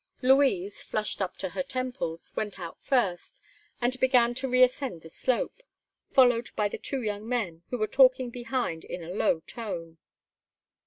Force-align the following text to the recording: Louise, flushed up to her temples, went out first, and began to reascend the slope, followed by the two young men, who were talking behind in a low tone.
Louise, 0.23 0.81
flushed 0.81 1.21
up 1.21 1.37
to 1.37 1.49
her 1.49 1.61
temples, 1.61 2.33
went 2.35 2.59
out 2.59 2.81
first, 2.81 3.39
and 3.79 3.99
began 3.99 4.33
to 4.33 4.47
reascend 4.49 5.03
the 5.03 5.11
slope, 5.11 5.61
followed 6.09 6.49
by 6.55 6.67
the 6.67 6.79
two 6.79 7.03
young 7.03 7.29
men, 7.29 7.61
who 7.69 7.77
were 7.77 7.85
talking 7.85 8.31
behind 8.31 8.83
in 8.83 9.03
a 9.03 9.11
low 9.13 9.41
tone. 9.41 9.99